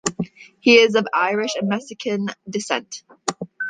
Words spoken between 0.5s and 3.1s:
He is of Irish and Mexican descent.